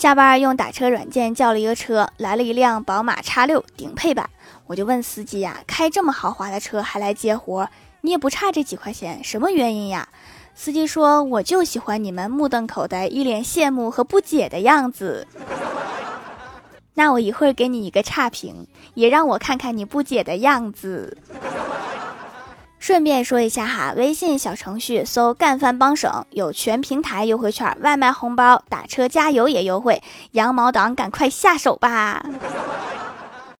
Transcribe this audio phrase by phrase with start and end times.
[0.00, 4.30] 下班用打车软件叫了一个车，来了一辆宝马叉六顶配版。
[4.66, 7.68] 我就问司机呀，开这么豪华的车还来接活，
[8.00, 10.08] 你也不差这几块钱，什么原因呀？
[10.54, 15.26] 司机说，我就喜欢你们目瞪口呆、一脸羡慕和不解的样子。
[16.94, 21.18] 那我一会儿给你一个差评，也让我看看你不解的样子。
[22.80, 30.02] 顺便说一下哈，微信小程序搜“干饭帮省”有全平台优惠券，外卖红包、打车加油也优惠，
[30.32, 32.24] 羊毛党赶快下手吧！